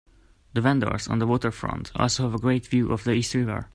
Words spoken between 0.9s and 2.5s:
on the waterfront also have a